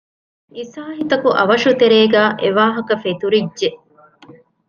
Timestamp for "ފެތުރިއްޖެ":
3.03-3.69